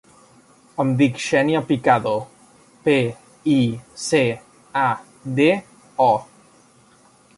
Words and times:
Em 0.83 0.93
dic 1.01 1.19
Xènia 1.25 1.59
Picado: 1.71 2.13
pe, 2.87 2.95
i, 3.59 3.61
ce, 4.07 4.23
a, 4.87 4.89
de, 5.41 5.51
o. 6.09 6.13